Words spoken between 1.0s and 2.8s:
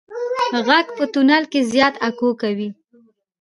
تونل کې زیات اکو کوي.